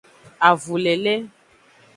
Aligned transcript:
Avulele. 0.47 1.15